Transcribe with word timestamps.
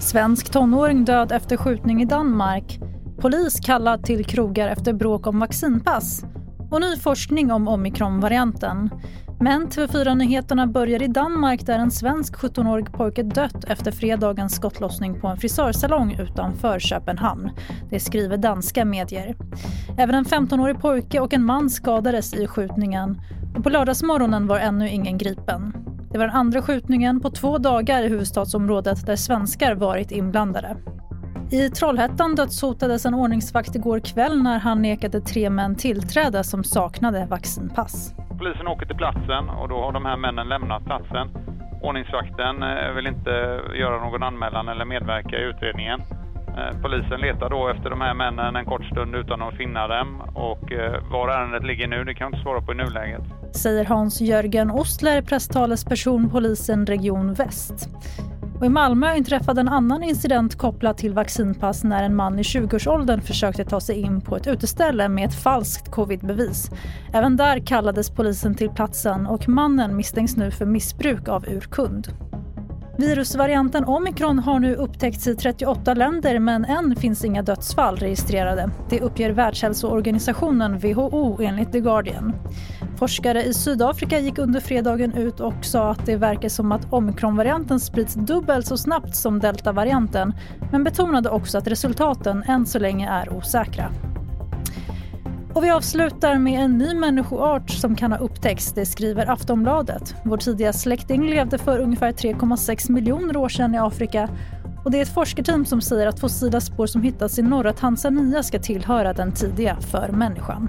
Svensk 0.00 0.52
tonåring 0.52 1.04
död 1.04 1.32
efter 1.32 1.56
skjutning 1.56 2.02
i 2.02 2.04
Danmark. 2.04 2.78
Polis 3.20 3.60
kallad 3.60 4.04
till 4.04 4.24
krogar 4.24 4.68
efter 4.68 4.92
bråk 4.92 5.26
om 5.26 5.38
vaccinpass. 5.38 6.24
Och 6.70 6.80
ny 6.80 6.96
forskning 6.96 7.52
om 7.52 7.68
omikronvarianten. 7.68 8.90
Men 9.42 9.68
TV4-nyheterna 9.68 10.66
börjar 10.66 11.02
i 11.02 11.06
Danmark 11.06 11.66
där 11.66 11.78
en 11.78 11.90
svensk 11.90 12.34
17-årig 12.34 12.92
pojke 12.92 13.22
dött 13.22 13.64
efter 13.64 13.92
fredagens 13.92 14.54
skottlossning 14.54 15.20
på 15.20 15.28
en 15.28 15.36
frisörsalong 15.36 16.16
utanför 16.20 16.78
Köpenhamn. 16.78 17.50
Det 17.90 18.00
skriver 18.00 18.36
danska 18.36 18.84
medier. 18.84 19.36
Även 19.98 20.14
en 20.14 20.24
15-årig 20.24 20.80
pojke 20.80 21.20
och 21.20 21.32
en 21.32 21.44
man 21.44 21.70
skadades 21.70 22.34
i 22.34 22.46
skjutningen. 22.46 23.20
Och 23.56 23.64
på 23.64 23.70
lördagsmorgonen 23.70 24.46
var 24.46 24.58
ännu 24.58 24.88
ingen 24.88 25.18
gripen. 25.18 25.72
Det 26.12 26.18
var 26.18 26.26
den 26.26 26.36
andra 26.36 26.62
skjutningen 26.62 27.20
på 27.20 27.30
två 27.30 27.58
dagar 27.58 28.02
i 28.02 28.08
huvudstadsområdet 28.08 29.06
där 29.06 29.16
svenskar 29.16 29.74
varit 29.74 30.10
inblandade. 30.10 30.76
I 31.50 31.68
Trollhättan 31.70 32.34
dödshotades 32.34 33.06
en 33.06 33.14
ordningsvakt 33.14 33.74
igår 33.74 34.00
kväll 34.00 34.42
när 34.42 34.58
han 34.58 34.82
nekade 34.82 35.20
tre 35.20 35.50
män 35.50 35.76
tillträde 35.76 36.44
som 36.44 36.64
saknade 36.64 37.26
vaccinpass. 37.30 38.14
Polisen 38.42 38.68
åker 38.68 38.86
till 38.86 38.96
platsen 38.96 39.48
och 39.48 39.68
då 39.68 39.80
har 39.82 39.92
de 39.92 40.04
här 40.04 40.16
männen 40.16 40.48
lämnat 40.48 40.84
platsen. 40.84 41.28
Ordningsvakten 41.82 42.62
eh, 42.62 42.90
vill 42.96 43.06
inte 43.06 43.60
göra 43.74 44.04
någon 44.04 44.22
anmälan 44.22 44.68
eller 44.68 44.84
medverka 44.84 45.36
i 45.36 45.42
utredningen. 45.42 46.00
Eh, 46.58 46.80
polisen 46.82 47.20
letar 47.20 47.50
då 47.50 47.68
efter 47.68 47.90
de 47.90 48.00
här 48.00 48.14
männen 48.14 48.56
en 48.56 48.64
kort 48.64 48.84
stund 48.84 49.14
utan 49.14 49.42
att 49.42 49.54
finna 49.54 49.88
dem 49.88 50.20
och 50.34 50.72
eh, 50.72 51.10
var 51.10 51.28
ärendet 51.28 51.64
ligger 51.64 51.88
nu 51.88 52.04
det 52.04 52.14
kan 52.14 52.24
jag 52.24 52.34
inte 52.34 52.42
svara 52.42 52.60
på 52.60 52.72
i 52.72 52.74
nuläget. 52.74 53.22
Säger 53.52 53.84
Hans-Jörgen 53.84 54.70
Ostler, 54.70 55.22
presstalesperson 55.22 56.30
polisen 56.30 56.86
Region 56.86 57.34
Väst. 57.34 57.88
Och 58.62 58.66
I 58.66 58.70
Malmö 58.70 59.14
inträffade 59.16 59.60
en 59.60 59.68
annan 59.68 60.02
incident 60.02 60.58
kopplad 60.58 60.96
till 60.96 61.12
vaccinpass 61.12 61.84
när 61.84 62.02
en 62.02 62.14
man 62.14 62.38
i 62.38 62.42
20-årsåldern 62.42 63.20
försökte 63.20 63.64
ta 63.64 63.80
sig 63.80 64.00
in 64.00 64.20
på 64.20 64.36
ett 64.36 64.46
uteställe 64.46 65.08
med 65.08 65.28
ett 65.28 65.42
falskt 65.42 65.90
covidbevis. 65.90 66.70
Även 67.12 67.36
där 67.36 67.58
kallades 67.58 68.10
polisen 68.10 68.54
till 68.54 68.70
platsen 68.70 69.26
och 69.26 69.48
mannen 69.48 69.96
misstänks 69.96 70.36
nu 70.36 70.50
för 70.50 70.66
missbruk 70.66 71.28
av 71.28 71.48
urkund. 71.48 72.08
Virusvarianten 72.98 73.84
omikron 73.84 74.38
har 74.38 74.60
nu 74.60 74.74
upptäckts 74.74 75.26
i 75.26 75.34
38 75.34 75.94
länder 75.94 76.38
men 76.38 76.64
än 76.64 76.96
finns 76.96 77.24
inga 77.24 77.42
dödsfall 77.42 77.96
registrerade. 77.96 78.70
Det 78.90 79.00
uppger 79.00 79.30
Världshälsoorganisationen 79.30 80.78
WHO 80.78 81.42
enligt 81.42 81.72
The 81.72 81.80
Guardian. 81.80 82.32
Forskare 83.02 83.42
i 83.42 83.54
Sydafrika 83.54 84.18
gick 84.18 84.38
under 84.38 84.60
fredagen 84.60 85.12
ut 85.12 85.40
och 85.40 85.64
sa 85.64 85.90
att 85.90 86.06
det 86.06 86.16
verkar 86.16 86.48
som 86.48 86.72
att 86.72 86.92
omikronvarianten 86.92 87.80
sprids 87.80 88.14
dubbelt 88.14 88.66
så 88.66 88.76
snabbt 88.76 89.16
som 89.16 89.38
deltavarianten 89.38 90.34
men 90.72 90.84
betonade 90.84 91.28
också 91.30 91.58
att 91.58 91.66
resultaten 91.66 92.42
än 92.42 92.66
så 92.66 92.78
länge 92.78 93.10
är 93.10 93.32
osäkra. 93.32 93.92
Och 95.54 95.64
vi 95.64 95.70
avslutar 95.70 96.38
med 96.38 96.60
en 96.60 96.78
ny 96.78 96.94
människoart 96.94 97.70
som 97.70 97.96
kan 97.96 98.12
ha 98.12 98.18
upptäckts, 98.18 98.72
det 98.72 98.86
skriver 98.86 99.30
Aftonbladet. 99.30 100.14
Vår 100.24 100.36
tidiga 100.36 100.72
släkting 100.72 101.30
levde 101.30 101.58
för 101.58 101.78
ungefär 101.78 102.12
3,6 102.12 102.90
miljoner 102.90 103.36
år 103.36 103.48
sedan 103.48 103.74
i 103.74 103.78
Afrika 103.78 104.28
och 104.84 104.90
det 104.90 104.98
är 104.98 105.02
ett 105.02 105.14
forskarteam 105.14 105.64
som 105.64 105.80
säger 105.80 106.06
att 106.06 106.20
fossila 106.20 106.60
spår 106.60 106.86
som 106.86 107.02
hittats 107.02 107.38
i 107.38 107.42
norra 107.42 107.72
Tanzania 107.72 108.42
ska 108.42 108.58
tillhöra 108.58 109.12
den 109.12 109.32
tidiga 109.32 109.76
för 109.80 110.08
människan. 110.08 110.68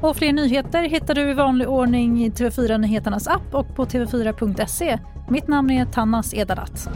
Och 0.00 0.16
fler 0.16 0.32
nyheter 0.32 0.82
hittar 0.82 1.14
du 1.14 1.30
i 1.30 1.34
vanlig 1.34 1.68
ordning 1.68 2.24
i 2.24 2.30
TV4 2.30 2.78
Nyheternas 2.78 3.28
app 3.28 3.54
och 3.54 3.76
på 3.76 3.84
tv4.se. 3.84 4.98
Mitt 5.28 5.48
namn 5.48 5.70
är 5.70 5.84
Tannas 5.84 6.34
Edalat. 6.34 6.88